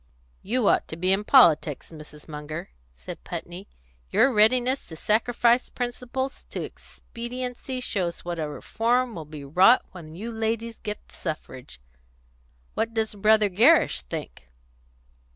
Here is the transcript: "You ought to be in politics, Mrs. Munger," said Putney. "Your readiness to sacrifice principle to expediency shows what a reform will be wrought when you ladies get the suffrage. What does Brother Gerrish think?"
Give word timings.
"You 0.41 0.67
ought 0.67 0.87
to 0.87 0.95
be 0.97 1.11
in 1.11 1.23
politics, 1.23 1.91
Mrs. 1.91 2.27
Munger," 2.27 2.71
said 2.91 3.23
Putney. 3.23 3.69
"Your 4.09 4.33
readiness 4.33 4.87
to 4.87 4.95
sacrifice 4.95 5.69
principle 5.69 6.27
to 6.27 6.63
expediency 6.63 7.79
shows 7.81 8.25
what 8.25 8.39
a 8.39 8.49
reform 8.49 9.13
will 9.13 9.25
be 9.25 9.45
wrought 9.45 9.85
when 9.91 10.15
you 10.15 10.31
ladies 10.31 10.79
get 10.79 11.07
the 11.07 11.13
suffrage. 11.13 11.79
What 12.73 12.95
does 12.95 13.13
Brother 13.13 13.47
Gerrish 13.47 14.01
think?" 14.01 14.49